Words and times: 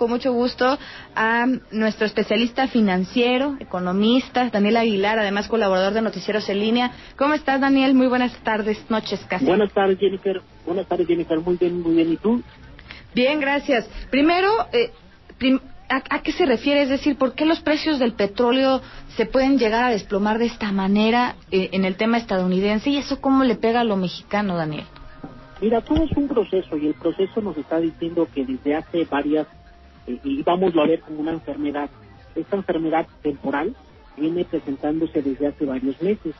con 0.00 0.08
mucho 0.08 0.32
gusto 0.32 0.78
a 1.14 1.46
nuestro 1.72 2.06
especialista 2.06 2.68
financiero, 2.68 3.56
economista, 3.60 4.48
Daniel 4.48 4.78
Aguilar, 4.78 5.18
además 5.18 5.46
colaborador 5.46 5.92
de 5.92 6.00
Noticieros 6.00 6.48
en 6.48 6.58
Línea. 6.58 6.92
¿Cómo 7.18 7.34
estás, 7.34 7.60
Daniel? 7.60 7.92
Muy 7.92 8.06
buenas 8.06 8.34
tardes, 8.42 8.82
noches 8.88 9.20
casi. 9.28 9.44
Buenas 9.44 9.74
tardes, 9.74 9.98
Jennifer. 9.98 10.40
Buenas 10.64 10.86
tardes, 10.86 11.06
Jennifer. 11.06 11.38
Muy 11.40 11.58
bien, 11.58 11.82
muy 11.82 11.96
bien. 11.96 12.12
¿Y 12.14 12.16
tú? 12.16 12.42
Bien, 13.14 13.40
gracias. 13.40 13.90
Primero, 14.08 14.48
eh, 14.72 14.90
¿a, 15.90 16.22
qué 16.22 16.32
se 16.32 16.46
refiere? 16.46 16.80
Es 16.80 16.88
decir, 16.88 17.18
¿por 17.18 17.34
qué 17.34 17.44
los 17.44 17.60
precios 17.60 17.98
del 17.98 18.14
petróleo 18.14 18.80
se 19.18 19.26
pueden 19.26 19.58
llegar 19.58 19.84
a 19.84 19.90
desplomar 19.90 20.38
de 20.38 20.46
esta 20.46 20.72
manera 20.72 21.36
eh, 21.50 21.68
en 21.72 21.84
el 21.84 21.96
tema 21.96 22.16
estadounidense? 22.16 22.88
¿Y 22.88 22.96
eso 22.96 23.20
cómo 23.20 23.44
le 23.44 23.56
pega 23.56 23.80
a 23.80 23.84
lo 23.84 23.96
mexicano, 23.96 24.56
Daniel? 24.56 24.86
Mira, 25.60 25.82
todo 25.82 26.02
es 26.04 26.12
un 26.16 26.26
proceso 26.26 26.74
y 26.78 26.86
el 26.86 26.94
proceso 26.94 27.42
nos 27.42 27.54
está 27.58 27.78
diciendo 27.78 28.26
que 28.34 28.46
desde 28.46 28.76
hace 28.76 29.04
varias 29.04 29.46
y 30.24 30.42
vamos 30.42 30.74
a 30.76 30.86
ver 30.86 31.00
como 31.00 31.20
una 31.20 31.32
enfermedad. 31.32 31.90
Esta 32.34 32.56
enfermedad 32.56 33.06
temporal 33.22 33.74
viene 34.16 34.44
presentándose 34.44 35.22
desde 35.22 35.48
hace 35.48 35.64
varios 35.64 36.00
meses. 36.02 36.34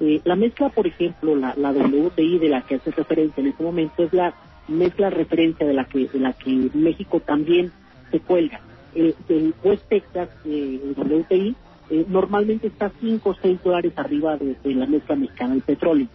Eh, 0.00 0.20
la 0.24 0.36
mezcla, 0.36 0.68
por 0.68 0.86
ejemplo, 0.86 1.36
la, 1.36 1.54
WTI 1.56 2.38
de 2.38 2.48
la 2.48 2.62
que 2.62 2.76
hace 2.76 2.90
referencia 2.90 3.40
en 3.40 3.48
este 3.48 3.62
momento 3.62 4.02
es 4.02 4.12
la 4.12 4.34
mezcla 4.68 5.10
referencia 5.10 5.66
de 5.66 5.74
la 5.74 5.84
que 5.84 6.08
de 6.08 6.18
la 6.18 6.32
que 6.32 6.70
México 6.74 7.20
también 7.20 7.72
se 8.10 8.20
cuelga. 8.20 8.60
El, 8.94 9.14
el 9.28 9.54
West 9.62 9.88
Texas, 9.88 10.28
eh, 10.44 10.80
el 10.82 10.94
WTI, 10.96 11.54
eh, 11.90 12.04
normalmente 12.08 12.66
está 12.66 12.90
5 13.00 13.28
o 13.30 13.34
6 13.34 13.62
dólares 13.62 13.92
arriba 13.96 14.36
de, 14.36 14.56
de, 14.62 14.74
la 14.74 14.86
mezcla 14.86 15.16
mexicana 15.16 15.54
del 15.54 15.62
petróleo. 15.62 16.08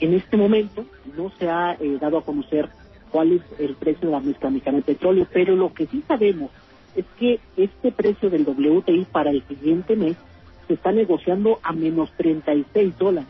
En 0.00 0.14
este 0.14 0.36
momento 0.36 0.84
no 1.16 1.30
se 1.38 1.48
ha 1.48 1.76
dado 2.00 2.18
a 2.18 2.24
conocer 2.24 2.68
cuál 3.14 3.30
es 3.30 3.42
el 3.60 3.76
precio 3.76 4.08
de 4.08 4.12
la 4.12 4.18
mezcla 4.18 4.50
mexicana 4.50 4.78
de 4.78 4.82
petróleo, 4.82 5.24
pero 5.32 5.54
lo 5.54 5.72
que 5.72 5.86
sí 5.86 6.02
sabemos 6.08 6.50
es 6.96 7.04
que 7.16 7.38
este 7.56 7.92
precio 7.92 8.28
del 8.28 8.42
WTI 8.42 9.04
para 9.04 9.30
el 9.30 9.40
siguiente 9.44 9.94
mes 9.94 10.16
se 10.66 10.74
está 10.74 10.90
negociando 10.90 11.60
a 11.62 11.72
menos 11.72 12.10
36 12.16 12.98
dólares. 12.98 13.28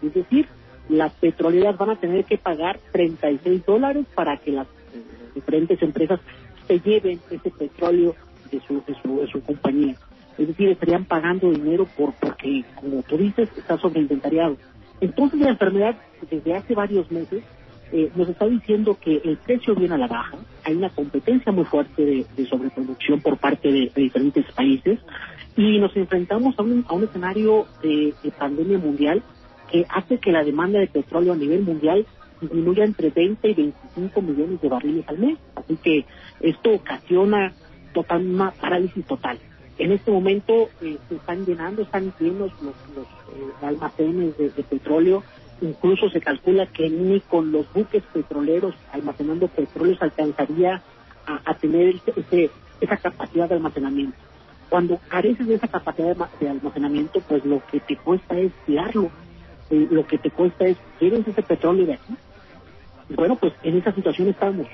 Es 0.00 0.14
decir, 0.14 0.46
las 0.88 1.12
petroleras 1.14 1.76
van 1.76 1.90
a 1.90 1.96
tener 1.96 2.24
que 2.24 2.38
pagar 2.38 2.78
36 2.92 3.66
dólares 3.66 4.06
para 4.14 4.36
que 4.36 4.52
las 4.52 4.68
eh, 4.68 5.02
diferentes 5.34 5.82
empresas 5.82 6.20
se 6.68 6.78
lleven 6.78 7.18
ese 7.28 7.50
petróleo 7.50 8.14
de 8.52 8.60
su, 8.60 8.80
de 8.86 8.94
su, 9.02 9.22
de 9.22 9.26
su 9.26 9.42
compañía. 9.42 9.96
Es 10.38 10.46
decir, 10.46 10.68
estarían 10.68 11.04
pagando 11.04 11.50
dinero 11.50 11.88
por 11.96 12.12
porque, 12.12 12.64
como 12.76 13.02
tú 13.02 13.18
dices, 13.18 13.48
está 13.58 13.76
sobreinventariado. 13.76 14.56
Entonces 15.00 15.40
la 15.40 15.48
enfermedad 15.48 15.96
desde 16.30 16.54
hace 16.54 16.76
varios 16.76 17.10
meses 17.10 17.42
eh, 17.92 18.10
nos 18.16 18.28
está 18.28 18.46
diciendo 18.46 18.98
que 19.00 19.20
el 19.24 19.36
precio 19.36 19.74
viene 19.76 19.94
a 19.94 19.98
la 19.98 20.08
baja, 20.08 20.36
hay 20.64 20.74
una 20.74 20.90
competencia 20.90 21.52
muy 21.52 21.64
fuerte 21.64 22.26
de, 22.36 22.46
sobreproducción 22.46 23.20
por 23.20 23.38
parte 23.38 23.70
de, 23.70 23.92
diferentes 23.94 24.44
países 24.52 24.98
y 25.56 25.78
nos 25.78 25.96
enfrentamos 25.96 26.58
a 26.58 26.62
un, 26.62 26.84
a 26.88 26.94
un 26.94 27.04
escenario 27.04 27.66
de, 27.82 28.12
pandemia 28.36 28.78
mundial 28.78 29.22
que 29.70 29.86
hace 29.88 30.18
que 30.18 30.32
la 30.32 30.42
demanda 30.42 30.80
de 30.80 30.88
petróleo 30.88 31.32
a 31.32 31.36
nivel 31.36 31.62
mundial 31.62 32.04
disminuya 32.40 32.84
entre 32.84 33.10
20 33.10 33.48
y 33.48 33.54
25 33.54 34.22
millones 34.22 34.60
de 34.60 34.68
barriles 34.68 35.08
al 35.08 35.18
mes. 35.18 35.38
Así 35.54 35.76
que 35.76 36.04
esto 36.40 36.74
ocasiona 36.74 37.52
total, 37.94 38.26
una 38.26 38.50
parálisis 38.50 39.06
total. 39.06 39.38
En 39.78 39.92
este 39.92 40.10
momento 40.10 40.68
eh, 40.82 40.98
se 41.08 41.14
están 41.14 41.46
llenando, 41.46 41.82
están 41.82 42.12
llenos 42.18 42.50
los, 42.60 42.74
los 42.94 43.06
eh, 43.06 43.52
almacenes 43.62 44.36
de 44.36 44.62
petróleo 44.64 45.22
Incluso 45.60 46.10
se 46.10 46.20
calcula 46.20 46.66
que 46.66 46.90
ni 46.90 47.20
con 47.20 47.50
los 47.50 47.72
buques 47.72 48.02
petroleros 48.12 48.74
almacenando 48.92 49.48
petróleo 49.48 49.96
se 49.96 50.04
alcanzaría 50.04 50.82
a, 51.26 51.54
tener 51.54 51.96
ese, 52.14 52.50
esa 52.80 52.96
capacidad 52.98 53.48
de 53.48 53.56
almacenamiento. 53.56 54.16
Cuando 54.68 54.98
careces 55.08 55.46
de 55.46 55.54
esa 55.54 55.68
capacidad 55.68 56.16
de, 56.40 56.48
almacenamiento, 56.48 57.20
pues 57.20 57.44
lo 57.44 57.62
que 57.66 57.80
te 57.80 57.96
cuesta 57.96 58.38
es 58.38 58.52
tirarlo. 58.64 59.10
Eh, 59.70 59.88
lo 59.90 60.06
que 60.06 60.18
te 60.18 60.30
cuesta 60.30 60.66
es, 60.66 60.76
¿quieres 60.98 61.26
ese 61.26 61.42
petróleo 61.42 61.86
de 61.86 61.94
aquí? 61.94 62.14
bueno, 63.08 63.36
pues 63.36 63.52
en 63.62 63.78
esa 63.78 63.92
situación 63.92 64.28
estamos. 64.28 64.66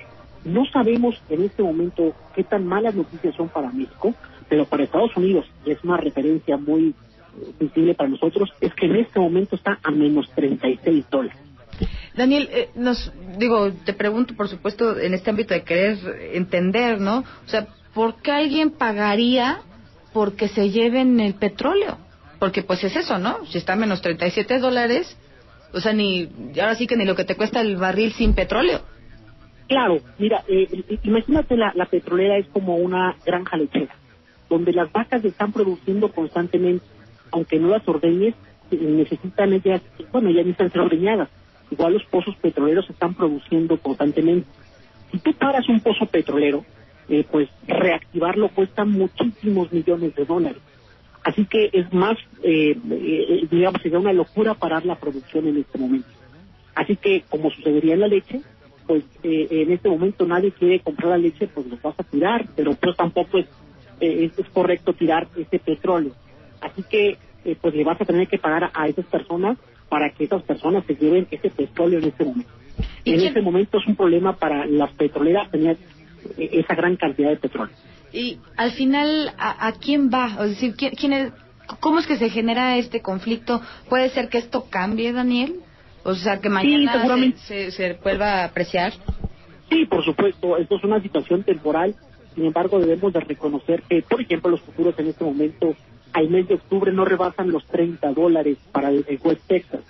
No 0.45 0.65
sabemos 0.67 1.21
en 1.29 1.45
este 1.45 1.63
momento 1.63 2.15
qué 2.35 2.43
tan 2.43 2.67
malas 2.67 2.95
noticias 2.95 3.35
son 3.35 3.49
para 3.49 3.71
México, 3.71 4.15
pero 4.49 4.65
para 4.65 4.85
Estados 4.85 5.17
Unidos 5.17 5.47
es 5.67 5.83
una 5.85 5.97
referencia 5.99 6.57
muy 6.57 6.95
visible 7.59 7.95
para 7.95 8.11
nosotros 8.11 8.51
es 8.61 8.73
que 8.75 8.87
en 8.87 8.97
este 8.97 9.21
momento 9.21 9.57
está 9.57 9.79
a 9.83 9.91
menos 9.91 10.31
36 10.35 11.05
dólares. 11.11 11.39
Daniel, 12.15 12.49
eh, 12.53 12.69
nos 12.75 13.13
digo, 13.39 13.73
te 13.85 13.95
pregunto, 13.95 14.35
por 14.35 14.49
supuesto, 14.49 14.99
en 14.99 15.15
este 15.15 15.31
ámbito 15.31 15.55
de 15.55 15.63
querer 15.63 15.99
entender, 16.35 17.01
¿no? 17.01 17.21
O 17.21 17.49
sea, 17.49 17.67
¿por 17.95 18.21
qué 18.23 18.33
alguien 18.33 18.71
pagaría 18.71 19.61
porque 20.13 20.49
se 20.49 20.71
lleven 20.71 21.19
el 21.21 21.35
petróleo? 21.35 21.99
Porque 22.39 22.63
pues 22.63 22.85
es 22.85 22.95
eso, 22.97 23.19
¿no? 23.19 23.45
Si 23.47 23.59
está 23.59 23.75
a 23.75 23.77
menos 23.77 24.03
37 24.03 24.59
dólares, 24.59 25.17
o 25.73 25.81
sea, 25.81 25.93
ni 25.93 26.29
ahora 26.61 26.75
sí 26.75 26.87
que 26.87 26.97
ni 26.97 27.05
lo 27.05 27.15
que 27.15 27.25
te 27.25 27.37
cuesta 27.37 27.61
el 27.61 27.77
barril 27.77 28.13
sin 28.13 28.35
petróleo. 28.35 28.81
Claro, 29.69 29.99
mira, 30.19 30.45
eh, 30.49 30.99
imagínate 31.03 31.57
la, 31.57 31.73
la 31.75 31.87
petrolera 31.87 32.37
es 32.37 32.47
como 32.49 32.77
una 32.77 33.17
granja 33.25 33.57
lechera, 33.57 33.95
donde 34.51 34.73
las 34.73 34.93
vacas 34.93 35.25
están 35.25 35.53
produciendo 35.53 36.13
constantemente 36.13 36.85
aunque 37.33 37.59
no 37.59 37.69
las 37.69 37.87
ordeñes, 37.89 38.35
eh, 38.71 38.77
necesitan 38.81 39.53
ellas, 39.53 39.83
bueno, 40.13 40.31
ya 40.31 40.39
necesitan 40.39 40.71
ser 40.71 40.81
ordeñadas. 40.83 41.29
Igual 41.71 41.95
los 41.95 42.05
pozos 42.05 42.37
petroleros 42.37 42.87
se 42.87 42.93
están 42.93 43.15
produciendo 43.15 43.79
constantemente. 43.79 44.47
Si 45.11 45.19
tú 45.19 45.33
paras 45.35 45.69
un 45.69 45.81
pozo 45.81 46.07
petrolero, 46.07 46.65
eh, 47.09 47.25
pues 47.31 47.49
reactivarlo 47.67 48.49
cuesta 48.51 48.85
muchísimos 48.85 49.73
millones 49.73 50.15
de 50.15 50.25
dólares. 50.25 50.61
Así 51.25 51.47
que 51.47 51.71
es 51.73 51.93
más, 51.93 52.19
eh, 52.43 52.77
digamos, 53.51 53.81
sería 53.81 53.99
una 53.99 54.13
locura 54.13 54.55
parar 54.55 54.85
la 54.85 54.97
producción 54.97 55.47
en 55.47 55.59
este 55.59 55.79
momento. 55.79 56.09
Así 56.75 56.97
que, 56.97 57.23
como 57.29 57.51
sucedería 57.51 57.95
en 57.95 58.01
la 58.01 58.09
leche, 58.09 58.41
pues 58.87 59.05
en 59.23 59.71
este 59.71 59.89
momento 59.89 60.27
nadie 60.27 60.51
quiere 60.51 60.81
comprar 60.81 61.11
la 61.11 61.19
leche, 61.19 61.47
pues 61.47 61.67
lo 61.67 61.79
vas 61.81 61.95
a 61.99 62.03
tirar, 62.03 62.47
pero 62.57 62.75
pues 62.75 62.97
tampoco 62.97 63.39
es, 63.39 63.47
es, 64.01 64.37
es 64.37 64.49
correcto 64.49 64.95
tirar 64.95 65.29
ese 65.37 65.61
petróleo. 65.61 66.13
Así 66.63 66.83
que 66.85 67.19
eh, 67.45 67.57
pues 67.61 67.75
le 67.75 67.85
vas 67.85 68.01
a 68.01 68.05
tener 68.05 68.29
que 68.29 68.39
pagar 68.39 68.71
a, 68.73 68.87
esas 68.87 69.05
personas 69.07 69.59
para 69.89 70.11
que 70.11 70.25
esas 70.25 70.43
personas 70.43 70.85
se 70.87 70.95
lleven 70.95 71.27
ese 71.31 71.51
petróleo 71.51 71.99
en 71.99 72.07
este 72.07 72.25
momento. 72.25 72.51
En 73.05 73.21
este 73.21 73.43
momento 73.43 73.79
es 73.79 73.87
un 73.87 73.97
problema 73.97 74.37
para 74.37 74.65
las 74.65 74.93
petroleras 74.93 75.51
tener 75.51 75.77
eh, 76.39 76.51
esa 76.53 76.75
gran 76.75 76.97
cantidad 76.97 77.31
de 77.31 77.37
petróleo. 77.37 77.75
Y 78.13 78.39
al 78.57 78.73
final, 78.73 79.33
¿a, 79.39 79.73
quién 79.81 80.11
va? 80.11 80.37
Es 80.45 80.51
decir, 80.51 80.75
¿quién, 80.77 81.13
es, 81.13 81.33
¿cómo 81.81 81.99
es 81.99 82.07
que 82.07 82.17
se 82.17 82.29
genera 82.29 82.77
este 82.77 83.01
conflicto? 83.01 83.61
¿Puede 83.89 84.11
ser 84.11 84.29
que 84.29 84.39
esto 84.39 84.67
cambie, 84.71 85.13
Daniel? 85.13 85.57
O 86.05 86.15
sea, 86.15 86.41
que 86.41 86.49
mañana 86.49 87.33
se, 87.47 87.71
se 87.71 87.95
vuelva 87.95 88.43
a 88.43 88.45
apreciar. 88.45 88.93
Sí, 89.71 89.87
por 89.87 90.05
supuesto. 90.05 90.59
Esto 90.59 90.77
es 90.77 90.85
una 90.85 91.01
situación 91.01 91.43
temporal. 91.43 91.95
Sin 92.35 92.45
embargo, 92.45 92.79
debemos 92.79 93.13
de 93.13 93.21
reconocer 93.21 93.83
que, 93.89 94.03
por 94.03 94.21
ejemplo, 94.21 94.51
los 94.51 94.61
futuros 94.61 94.99
en 94.99 95.09
este 95.09 95.25
momento 95.25 95.75
al 96.13 96.29
mes 96.29 96.49
de 96.49 96.55
octubre 96.55 96.93
no 96.93 97.05
rebasan 97.05 97.51
los 97.51 97.65
30 97.67 98.13
dólares 98.13 98.59
para 98.73 98.91
el, 98.91 99.05
West 99.23 99.43
Texas. 99.47 99.81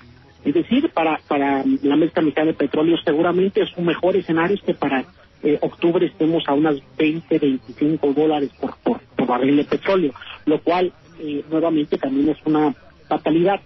Es 0.44 0.54
decir, 0.54 0.90
para, 0.90 1.20
para 1.28 1.64
la 1.82 1.96
mezcla 1.96 2.22
mitad 2.22 2.44
de 2.44 2.54
petróleo 2.54 2.96
seguramente 3.04 3.62
es 3.62 3.76
un 3.76 3.86
mejor 3.86 4.16
escenario 4.16 4.56
que 4.64 4.74
para 4.74 5.04
eh, 5.42 5.58
octubre 5.60 6.06
estemos 6.06 6.44
a 6.46 6.54
unas 6.54 6.76
20, 6.96 7.38
25 7.38 8.12
dólares 8.12 8.50
por, 8.60 8.76
por, 8.78 9.00
barril 9.26 9.56
de 9.56 9.64
petróleo, 9.64 10.12
lo 10.46 10.60
cual 10.60 10.92
eh, 11.20 11.44
nuevamente 11.48 11.96
también 11.96 12.28
es 12.28 12.38
una 12.44 12.74
fatalidad. 13.08 13.60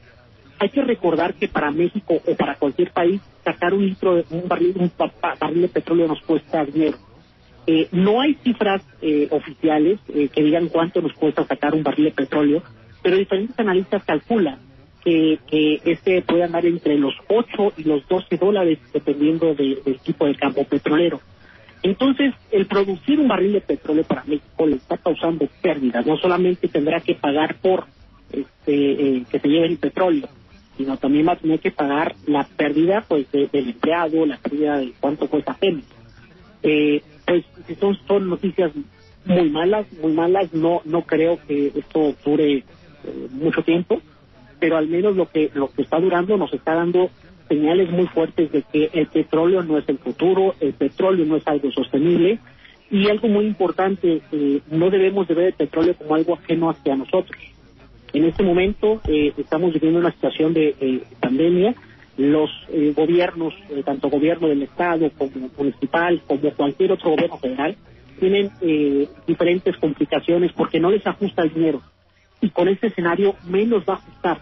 Hay 0.58 0.68
que 0.68 0.82
recordar 0.82 1.34
que 1.34 1.48
para 1.48 1.70
México 1.70 2.20
o 2.24 2.34
para 2.36 2.56
cualquier 2.56 2.90
país 2.92 3.20
sacar 3.42 3.74
un 3.74 3.84
litro 3.84 4.14
de 4.14 4.24
un 4.30 4.46
barril, 4.48 4.74
un 4.78 4.92
barril 5.40 5.62
de 5.62 5.68
petróleo 5.68 6.08
nos 6.08 6.20
cuesta 6.22 6.64
dinero. 6.64 6.98
Eh, 7.66 7.88
no 7.90 8.20
hay 8.20 8.34
cifras 8.44 8.82
eh, 9.02 9.26
oficiales 9.30 9.98
eh, 10.14 10.28
que 10.28 10.42
digan 10.42 10.68
cuánto 10.68 11.02
nos 11.02 11.12
cuesta 11.14 11.44
sacar 11.44 11.74
un 11.74 11.82
barril 11.82 12.06
de 12.06 12.10
petróleo, 12.12 12.62
pero 13.02 13.16
diferentes 13.16 13.58
analistas 13.58 14.04
calculan 14.04 14.58
que, 15.04 15.38
que 15.48 15.80
este 15.84 16.22
puede 16.22 16.44
andar 16.44 16.64
entre 16.64 16.96
los 16.96 17.14
8 17.28 17.72
y 17.76 17.84
los 17.84 18.06
12 18.08 18.36
dólares 18.36 18.78
dependiendo 18.92 19.54
del 19.54 19.98
tipo 20.04 20.26
de 20.26 20.36
campo 20.36 20.64
petrolero. 20.64 21.20
Entonces, 21.82 22.34
el 22.50 22.66
producir 22.66 23.20
un 23.20 23.28
barril 23.28 23.52
de 23.52 23.60
petróleo 23.60 24.04
para 24.04 24.24
México 24.24 24.66
le 24.66 24.76
está 24.76 24.96
causando 24.96 25.46
pérdidas. 25.60 26.06
No 26.06 26.16
solamente 26.16 26.68
tendrá 26.68 27.00
que 27.00 27.14
pagar 27.14 27.56
por 27.60 27.86
este, 28.32 29.24
que 29.30 29.38
se 29.40 29.48
lleve 29.48 29.66
el 29.66 29.78
petróleo, 29.78 30.28
sino 30.76 30.96
también 30.96 31.28
va 31.28 31.32
a 31.32 31.36
tener 31.36 31.60
que 31.60 31.70
pagar 31.70 32.14
la 32.26 32.44
pérdida 32.44 33.04
pues 33.06 33.30
del 33.30 33.48
empleado, 33.52 34.26
la 34.26 34.38
pérdida 34.38 34.78
de 34.78 34.92
cuánto 34.98 35.28
cuesta 35.28 35.54
Pemex. 35.54 35.86
Eh, 36.62 37.02
pues 37.26 37.44
son, 37.78 37.98
son 38.06 38.30
noticias 38.30 38.72
muy 39.24 39.50
malas, 39.50 39.86
muy 40.00 40.12
malas. 40.12 40.52
No, 40.54 40.80
no 40.84 41.02
creo 41.02 41.38
que 41.46 41.72
esto 41.74 42.14
dure 42.24 42.58
eh, 42.58 42.64
mucho 43.32 43.62
tiempo, 43.62 44.00
pero 44.58 44.76
al 44.76 44.88
menos 44.88 45.16
lo 45.16 45.30
que, 45.30 45.50
lo 45.54 45.70
que 45.70 45.82
está 45.82 45.98
durando 45.98 46.36
nos 46.36 46.52
está 46.52 46.74
dando 46.74 47.10
señales 47.48 47.90
muy 47.90 48.06
fuertes 48.06 48.50
de 48.50 48.62
que 48.62 48.90
el 48.92 49.06
petróleo 49.06 49.62
no 49.62 49.78
es 49.78 49.88
el 49.88 49.98
futuro, 49.98 50.54
el 50.60 50.72
petróleo 50.72 51.24
no 51.26 51.36
es 51.36 51.46
algo 51.46 51.70
sostenible 51.70 52.40
Y 52.90 53.08
algo 53.08 53.28
muy 53.28 53.46
importante, 53.46 54.22
eh, 54.32 54.60
no 54.70 54.90
debemos 54.90 55.28
de 55.28 55.34
ver 55.34 55.46
el 55.46 55.52
petróleo 55.54 55.94
como 55.94 56.14
algo 56.14 56.34
ajeno 56.34 56.70
hacia 56.70 56.96
nosotros. 56.96 57.40
En 58.12 58.24
este 58.24 58.42
momento 58.42 59.00
eh, 59.08 59.32
estamos 59.36 59.72
viviendo 59.72 59.98
una 59.98 60.12
situación 60.12 60.54
de 60.54 61.02
pandemia. 61.20 61.74
Los 62.16 62.50
gobiernos, 62.94 63.54
tanto 63.84 64.08
gobierno 64.08 64.48
del 64.48 64.62
Estado 64.62 65.10
como 65.18 65.50
municipal, 65.56 66.22
como 66.26 66.50
cualquier 66.52 66.92
otro 66.92 67.10
gobierno 67.10 67.36
federal, 67.38 67.76
tienen 68.18 68.50
diferentes 69.26 69.76
complicaciones 69.76 70.52
porque 70.52 70.80
no 70.80 70.90
les 70.90 71.06
ajusta 71.06 71.42
el 71.42 71.52
dinero. 71.52 71.82
Y 72.40 72.50
con 72.50 72.68
este 72.68 72.86
escenario 72.86 73.34
menos 73.44 73.84
va 73.88 73.94
a 73.94 73.96
ajustar. 73.96 74.40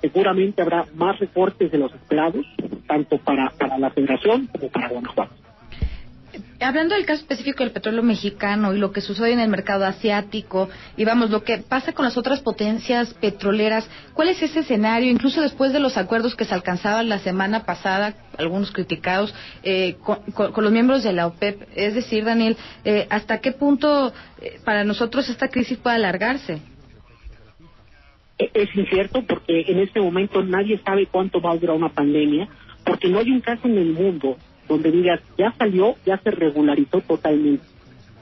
Seguramente 0.00 0.60
habrá 0.60 0.84
más 0.94 1.18
recortes 1.18 1.70
de 1.70 1.78
los 1.78 1.92
empleados, 1.92 2.44
tanto 2.86 3.16
para, 3.18 3.50
para 3.50 3.78
la 3.78 3.90
federación 3.90 4.46
como 4.48 4.68
para 4.68 4.88
Guanajuato. 4.88 5.45
Hablando 6.58 6.94
del 6.94 7.04
caso 7.04 7.20
específico 7.20 7.62
del 7.62 7.72
petróleo 7.72 8.02
mexicano 8.02 8.74
y 8.74 8.78
lo 8.78 8.90
que 8.90 9.02
sucede 9.02 9.32
en 9.32 9.40
el 9.40 9.48
mercado 9.48 9.84
asiático 9.84 10.70
y 10.96 11.04
vamos, 11.04 11.30
lo 11.30 11.44
que 11.44 11.58
pasa 11.58 11.92
con 11.92 12.06
las 12.06 12.16
otras 12.16 12.40
potencias 12.40 13.12
petroleras, 13.14 13.88
¿cuál 14.14 14.28
es 14.30 14.40
ese 14.42 14.60
escenario? 14.60 15.10
Incluso 15.10 15.42
después 15.42 15.74
de 15.74 15.80
los 15.80 15.98
acuerdos 15.98 16.34
que 16.34 16.46
se 16.46 16.54
alcanzaban 16.54 17.10
la 17.10 17.18
semana 17.18 17.64
pasada, 17.64 18.14
algunos 18.38 18.72
criticados, 18.72 19.34
eh, 19.62 19.96
con, 20.02 20.22
los 20.56 20.72
miembros 20.72 21.02
de 21.02 21.12
la 21.12 21.26
OPEP. 21.26 21.62
Es 21.74 21.94
decir, 21.94 22.24
Daniel, 22.24 22.56
eh, 22.84 23.06
¿hasta 23.10 23.40
qué 23.40 23.52
punto 23.52 24.14
eh, 24.40 24.58
para 24.64 24.84
nosotros 24.84 25.28
esta 25.28 25.48
crisis 25.48 25.76
puede 25.76 25.96
alargarse? 25.96 26.60
Es 28.38 28.74
incierto 28.74 29.22
porque 29.26 29.62
en 29.68 29.80
este 29.80 30.00
momento 30.00 30.42
nadie 30.42 30.80
sabe 30.84 31.06
cuánto 31.06 31.40
va 31.40 31.52
a 31.52 31.56
durar 31.56 31.76
una 31.76 31.90
pandemia, 31.90 32.48
porque 32.84 33.08
no 33.08 33.18
hay 33.18 33.30
un 33.30 33.40
caso 33.40 33.66
en 33.66 33.76
el 33.76 33.92
mundo 33.92 34.36
donde 34.68 34.90
digas, 34.90 35.20
ya 35.38 35.52
salió, 35.58 35.94
ya 36.04 36.18
se 36.18 36.30
regularizó 36.30 37.00
totalmente. 37.00 37.64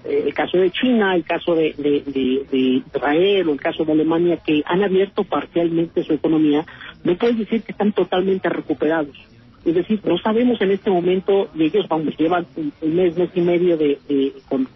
Eh, 0.05 0.25
el 0.27 0.35
caso 0.35 0.59
de 0.59 0.71
China, 0.71 1.15
el 1.17 1.25
caso 1.25 1.55
de, 1.55 1.75
Israel 2.53 3.49
o 3.49 3.53
el 3.53 3.61
caso 3.61 3.85
de 3.85 3.93
Alemania, 3.93 4.39
que 4.45 4.63
han 4.67 4.83
abierto 4.83 5.25
parcialmente 5.25 6.05
su 6.05 6.13
economía, 6.13 6.65
no 7.05 7.17
puedes 7.17 7.39
decir 7.39 7.63
que 7.63 7.73
están 7.73 7.93
totalmente 7.93 8.49
recuperados. 8.49 9.17
Es 9.65 9.75
decir, 9.75 10.01
no 10.05 10.19
sabemos 10.19 10.61
en 10.61 10.73
este 10.73 10.91
momento, 10.91 11.49
y 11.55 11.65
ellos 11.65 11.87
vamos, 11.89 12.15
llevan 12.19 12.47
un, 12.57 12.73
mes, 12.95 13.17
mes 13.17 13.31
y 13.35 13.41
medio 13.41 13.79
de, 13.79 13.99
con, 14.47 14.69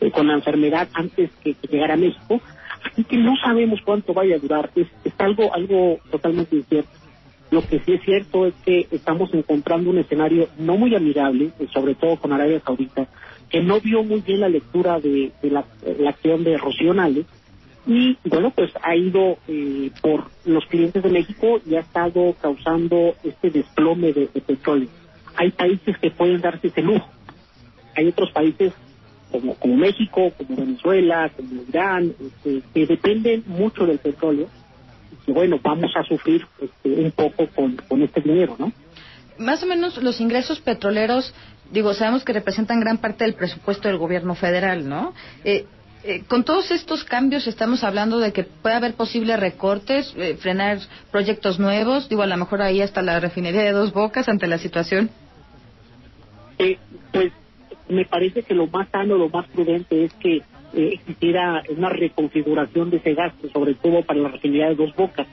eh, 0.00 0.10
con, 0.10 0.26
la 0.26 0.34
enfermedad 0.34 0.88
antes 0.94 1.30
que, 1.44 1.54
llegara 1.70 1.94
a 1.94 1.96
México, 1.96 2.40
así 2.84 3.04
que 3.04 3.18
no 3.18 3.36
sabemos 3.36 3.80
cuánto 3.84 4.14
vaya 4.14 4.34
a 4.34 4.40
durar. 4.40 4.70
Es, 4.74 4.88
es 5.04 5.12
algo, 5.18 5.54
algo 5.54 6.00
totalmente 6.10 6.56
incierto. 6.56 7.05
Lo 7.50 7.62
que 7.62 7.78
sí 7.80 7.92
es 7.92 8.02
cierto 8.02 8.46
es 8.46 8.54
que 8.64 8.88
estamos 8.90 9.32
encontrando 9.32 9.90
un 9.90 9.98
escenario 9.98 10.48
no 10.58 10.76
muy 10.76 10.94
amigable, 10.94 11.50
eh, 11.60 11.66
sobre 11.72 11.94
todo 11.94 12.16
con 12.16 12.32
Arabia 12.32 12.60
Saudita, 12.64 13.06
que 13.48 13.62
no 13.62 13.80
vio 13.80 14.02
muy 14.02 14.20
bien 14.20 14.40
la 14.40 14.48
lectura 14.48 14.98
de, 14.98 15.32
la, 15.42 15.64
acción 16.08 16.42
de 16.42 16.56
Rocío 16.56 16.92
y 17.88 18.18
bueno, 18.24 18.50
pues 18.50 18.72
ha 18.82 18.96
ido 18.96 19.38
eh, 19.46 19.92
por 20.02 20.24
los 20.44 20.66
clientes 20.66 21.04
de 21.04 21.08
México 21.08 21.60
y 21.64 21.76
ha 21.76 21.80
estado 21.80 22.34
causando 22.42 23.14
este 23.22 23.50
desplome 23.50 24.12
de, 24.12 24.26
petróleo. 24.26 24.88
Hay 25.36 25.52
países 25.52 25.96
que 25.98 26.10
pueden 26.10 26.40
darse 26.40 26.66
ese 26.66 26.82
lujo. 26.82 27.08
Hay 27.96 28.08
otros 28.08 28.32
países 28.32 28.72
como, 29.30 29.54
como 29.54 29.76
México, 29.76 30.32
como 30.36 30.56
Venezuela, 30.56 31.30
como 31.36 31.62
Irán, 31.68 32.12
este, 32.20 32.62
que 32.74 32.86
dependen 32.86 33.44
mucho 33.46 33.86
del 33.86 33.98
petróleo 33.98 34.48
bueno, 35.26 35.58
vamos 35.62 35.92
a 35.96 36.02
sufrir 36.04 36.46
este, 36.60 36.88
un 36.88 37.10
poco 37.10 37.48
con, 37.48 37.76
con 37.76 38.02
este 38.02 38.20
dinero, 38.20 38.56
¿no? 38.58 38.72
Más 39.38 39.62
o 39.62 39.66
menos 39.66 40.02
los 40.02 40.20
ingresos 40.20 40.60
petroleros, 40.60 41.34
digo, 41.70 41.92
sabemos 41.94 42.24
que 42.24 42.32
representan 42.32 42.80
gran 42.80 42.98
parte 42.98 43.24
del 43.24 43.34
presupuesto 43.34 43.88
del 43.88 43.98
gobierno 43.98 44.34
federal, 44.34 44.88
¿no? 44.88 45.12
Eh, 45.44 45.66
eh, 46.04 46.22
con 46.28 46.44
todos 46.44 46.70
estos 46.70 47.04
cambios 47.04 47.46
estamos 47.46 47.82
hablando 47.82 48.18
de 48.18 48.32
que 48.32 48.44
puede 48.44 48.76
haber 48.76 48.94
posibles 48.94 49.40
recortes, 49.40 50.14
eh, 50.16 50.36
frenar 50.36 50.78
proyectos 51.10 51.58
nuevos, 51.58 52.08
digo, 52.08 52.22
a 52.22 52.26
lo 52.26 52.36
mejor 52.36 52.62
ahí 52.62 52.80
hasta 52.80 53.02
la 53.02 53.18
refinería 53.18 53.62
de 53.62 53.72
dos 53.72 53.92
bocas 53.92 54.28
ante 54.28 54.46
la 54.46 54.58
situación. 54.58 55.10
pues 57.12 57.32
me 57.88 58.04
parece 58.04 58.42
que 58.42 58.54
lo 58.54 58.66
más 58.68 58.88
sano, 58.90 59.16
lo 59.16 59.28
más 59.28 59.46
prudente 59.48 60.04
es 60.04 60.12
que 60.14 60.42
eh, 60.74 60.90
existiera 60.94 61.62
una 61.68 61.88
reconfiguración 61.88 62.90
de 62.90 62.98
ese 62.98 63.14
gasto, 63.14 63.48
sobre 63.50 63.74
todo 63.74 64.02
para 64.02 64.20
la 64.20 64.28
refinería 64.28 64.68
de 64.68 64.74
Dos 64.74 64.94
Bocas, 64.94 65.26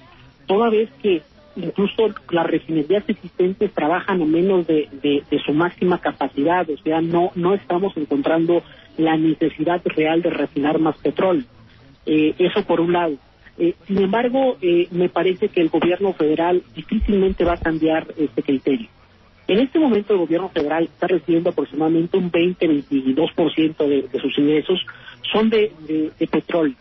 toda 0.46 0.70
vez 0.70 0.90
que 1.02 1.22
incluso 1.56 2.08
las 2.32 2.48
refinerías 2.48 3.04
existentes 3.08 3.72
trabajan 3.74 4.22
a 4.22 4.26
menos 4.26 4.66
de, 4.68 5.24
su 5.46 5.54
máxima 5.54 6.00
capacidad, 6.00 6.68
o 6.70 6.78
sea, 6.78 7.02
no, 7.02 7.32
no 7.36 7.54
estamos 7.54 7.96
encontrando 7.98 8.64
la 8.98 9.18
necesidad 9.18 9.82
real 9.86 10.22
de 10.22 10.30
refinar 10.30 10.80
más 10.80 10.98
petróleo. 10.98 11.46
Eh, 12.06 12.34
eso 12.38 12.64
por 12.64 12.82
un 12.82 12.94
lado. 12.94 13.16
Eh, 13.58 13.76
sin 13.88 14.00
embargo, 14.00 14.58
eh, 14.62 14.88
me 14.92 15.10
parece 15.10 15.50
que 15.50 15.62
el 15.62 15.70
gobierno 15.70 16.14
federal 16.14 16.64
difícilmente 16.76 17.44
va 17.44 17.54
a 17.54 17.58
cambiar 17.58 18.08
este 18.18 18.42
criterio. 18.42 18.88
En 19.48 19.60
este 19.60 19.78
momento 19.78 20.14
el 20.14 20.20
gobierno 20.20 20.50
federal 20.50 20.86
está 20.86 21.08
recibiendo 21.08 21.50
aproximadamente 21.50 22.18
un 22.18 22.32
20-22% 22.32 23.88
de, 23.88 24.02
de 24.04 24.20
sus 24.20 24.38
ingresos 24.38 24.80
son 25.32 25.50
de, 25.50 25.72
petróleo. 26.32 26.76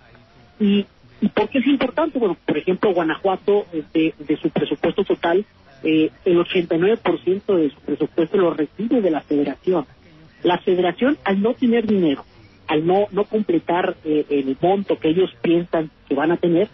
Y, 0.59 0.87
¿Y 1.21 1.29
por 1.29 1.49
qué 1.49 1.59
es 1.59 1.67
importante? 1.67 2.19
Bueno, 2.19 2.37
por 2.45 2.59
ejemplo, 2.59 2.93
Guanajuato, 2.93 3.67
de, 3.95 4.15
de 4.19 4.37
su 4.37 4.51
presupuesto 4.51 5.05
total, 5.05 5.45
eh, 5.85 6.11
el 6.25 6.39
89% 6.39 7.57
de 7.57 7.71
su 7.71 7.81
presupuesto 7.81 8.37
lo 8.37 8.55
recibe 8.55 9.01
de 9.01 9.11
la 9.11 9.21
federación. 9.21 9.87
La 10.43 10.59
federación, 10.59 11.19
al 11.25 11.43
no 11.43 11.55
tener 11.55 11.87
dinero, 11.87 12.25
al 12.69 12.87
no, 12.87 13.09
no 13.11 13.25
completar 13.25 13.97
eh, 14.05 14.25
el 14.31 14.57
monto 14.61 14.99
que 14.99 15.09
ellos 15.09 15.31
piensan 15.43 15.91
que 16.09 16.15
van 16.15 16.31
a 16.31 16.37
tener, 16.37 16.69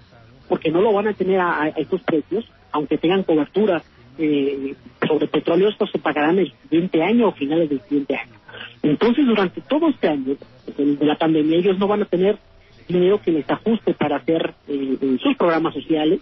porque 0.48 0.70
no 0.70 0.82
lo 0.82 0.92
van 0.92 1.08
a 1.08 1.14
tener 1.14 1.40
a, 1.40 1.72
estos 1.76 2.02
precios, 2.02 2.44
aunque 2.70 2.98
tengan 2.98 3.22
cobertura 3.22 3.82
eh, 4.18 4.74
sobre 5.06 5.26
petróleo, 5.28 5.68
esto 5.68 5.86
se 5.86 5.98
pagarán 5.98 6.38
el 6.38 6.52
siguiente 6.62 7.02
año 7.02 7.28
o 7.28 7.32
finales 7.32 7.70
del 7.70 7.80
siguiente 7.82 8.16
año. 8.16 8.32
Entonces, 8.82 9.26
durante 9.26 9.60
todo 9.62 9.88
este 9.88 10.08
año 10.08 10.36
de 10.76 11.06
la 11.06 11.16
pandemia, 11.16 11.58
ellos 11.58 11.78
no 11.78 11.86
van 11.86 12.02
a 12.02 12.06
tener 12.06 12.38
dinero 12.88 13.20
que 13.20 13.32
les 13.32 13.48
ajuste 13.48 13.94
para 13.94 14.16
hacer 14.16 14.54
eh, 14.66 15.18
sus 15.22 15.36
programas 15.36 15.74
sociales, 15.74 16.20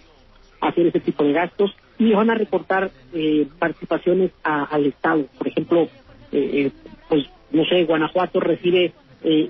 hacer 0.60 0.86
ese 0.86 1.00
tipo 1.00 1.24
de 1.24 1.32
gastos, 1.32 1.74
y 1.98 2.12
van 2.12 2.28
a 2.30 2.34
reportar 2.34 2.90
eh, 3.14 3.46
participaciones 3.58 4.32
al 4.42 4.84
Estado. 4.84 5.26
Por 5.38 5.48
ejemplo, 5.48 5.88
eh, 6.32 6.70
pues, 7.08 7.24
no 7.52 7.64
sé, 7.64 7.84
Guanajuato 7.84 8.40
recibe 8.40 8.92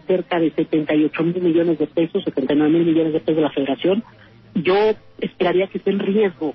cerca 0.07 0.39
de 0.39 0.51
78 0.53 1.23
mil 1.23 1.43
millones 1.43 1.79
de 1.79 1.87
pesos, 1.87 2.25
79 2.25 2.71
mil 2.71 2.87
millones 2.87 3.13
de 3.13 3.21
pesos 3.21 3.37
de 3.37 3.43
la 3.43 3.51
Federación. 3.51 4.03
Yo 4.55 4.75
esperaría 5.21 5.67
que 5.67 5.79
esté 5.79 5.91
en 5.91 5.99
riesgo 5.99 6.55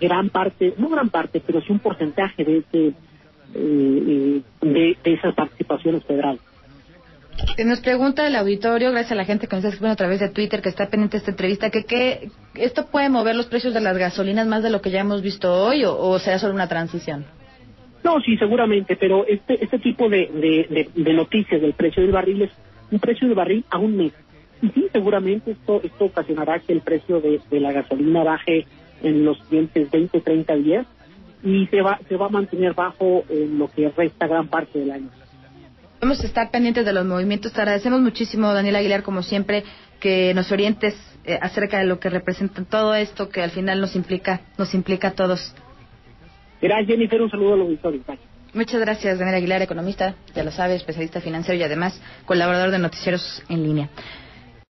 gran 0.00 0.30
parte, 0.30 0.72
no 0.78 0.88
gran 0.88 1.10
parte, 1.10 1.42
pero 1.44 1.60
sí 1.60 1.72
un 1.72 1.80
porcentaje 1.80 2.44
de 2.44 2.58
ese 2.58 2.94
de, 3.52 4.42
de, 4.60 4.96
esas 5.04 5.34
participaciones 5.34 6.04
federales. 6.04 6.40
Nos 7.64 7.80
pregunta 7.80 8.26
el 8.26 8.34
auditorio, 8.34 8.90
gracias 8.90 9.12
a 9.12 9.14
la 9.14 9.24
gente 9.24 9.46
que 9.46 9.54
nos 9.54 9.64
está 9.64 9.68
escribiendo 9.68 9.92
a 9.92 9.96
través 9.96 10.20
de 10.20 10.28
Twitter, 10.28 10.60
que 10.60 10.68
está 10.68 10.88
pendiente 10.88 11.16
de 11.16 11.18
esta 11.18 11.30
entrevista, 11.30 11.70
que, 11.70 12.30
esto 12.54 12.86
puede 12.86 13.08
mover 13.08 13.36
los 13.36 13.46
precios 13.46 13.74
de 13.74 13.80
las 13.80 13.96
gasolinas 13.96 14.46
más 14.48 14.62
de 14.62 14.70
lo 14.70 14.80
que 14.80 14.90
ya 14.90 15.00
hemos 15.00 15.22
visto 15.22 15.52
hoy 15.52 15.84
o, 15.84 16.18
será 16.18 16.38
solo 16.38 16.54
una 16.54 16.68
transición. 16.68 17.24
No, 18.02 18.20
sí, 18.20 18.36
seguramente, 18.36 18.96
pero 18.96 19.26
este, 19.26 19.62
este 19.62 19.78
tipo 19.78 20.08
de, 20.08 20.88
de, 20.94 21.12
noticias 21.12 21.60
del 21.60 21.74
precio 21.74 22.02
del 22.02 22.12
barril 22.12 22.42
es 22.42 22.50
un 22.90 22.98
precio 22.98 23.28
del 23.28 23.36
barril 23.36 23.64
a 23.70 23.78
un 23.78 23.96
mes. 23.96 24.12
Y 24.60 24.68
sí, 24.70 24.88
seguramente 24.92 25.52
esto, 25.52 25.80
esto 25.84 26.06
ocasionará 26.06 26.58
que 26.58 26.72
el 26.72 26.80
precio 26.80 27.20
de, 27.20 27.40
de 27.48 27.60
la 27.60 27.72
gasolina 27.72 28.24
baje 28.24 28.66
en 29.02 29.24
los 29.24 29.38
siguientes 29.44 29.90
20, 29.90 30.20
30 30.20 30.54
días 30.56 30.86
y 31.42 31.66
se 31.66 31.80
va, 31.82 31.98
se 32.08 32.16
va 32.16 32.26
a 32.26 32.30
mantener 32.30 32.74
bajo 32.74 33.24
en 33.28 33.58
lo 33.58 33.68
que 33.68 33.88
resta 33.90 34.26
gran 34.26 34.48
parte 34.48 34.78
del 34.78 34.90
año. 34.90 35.10
Vamos 36.00 36.22
a 36.22 36.26
estar 36.26 36.50
pendientes 36.50 36.84
de 36.84 36.92
los 36.92 37.04
movimientos. 37.04 37.52
Te 37.52 37.60
agradecemos 37.60 38.00
muchísimo, 38.00 38.52
Daniel 38.52 38.76
Aguilar, 38.76 39.02
como 39.02 39.22
siempre, 39.22 39.64
que 39.98 40.32
nos 40.34 40.52
orientes 40.52 40.94
eh, 41.24 41.38
acerca 41.40 41.78
de 41.78 41.86
lo 41.86 41.98
que 41.98 42.08
representa 42.08 42.64
todo 42.64 42.94
esto 42.94 43.28
que 43.28 43.42
al 43.42 43.50
final 43.50 43.80
nos 43.80 43.96
implica, 43.96 44.40
nos 44.56 44.74
implica 44.74 45.08
a 45.08 45.12
todos. 45.12 45.54
Gracias, 46.60 46.88
Jennifer. 46.88 47.20
Un 47.20 47.30
saludo 47.30 47.54
a 47.54 47.56
los 47.56 47.84
auditores. 47.84 48.00
Muchas 48.54 48.80
gracias, 48.80 49.18
Daniel 49.18 49.36
Aguilar, 49.36 49.62
economista, 49.62 50.14
ya 50.34 50.42
lo 50.42 50.50
sabe, 50.50 50.74
especialista 50.74 51.20
financiero 51.20 51.60
y 51.60 51.62
además 51.62 52.00
colaborador 52.24 52.70
de 52.70 52.78
Noticieros 52.78 53.42
en 53.50 53.62
Línea. 53.62 53.90